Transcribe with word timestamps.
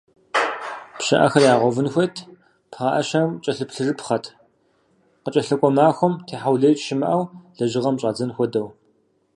ПщыӀэхэр 0.97 1.43
ягъэувын 1.53 1.87
хуейт, 1.93 2.15
пхъэӀэщэхэм 2.71 3.29
кӀэлъыплъыжыпхъэт, 3.43 4.25
къыкӀэлъыкӀуэ 5.21 5.69
махуэм 5.75 6.13
техьэулеикӀ 6.27 6.83
щымыӀэу 6.85 7.23
лэжьыгъэм 7.57 7.95
щӀадзэн 8.01 8.31
хуэдэу. 8.35 8.67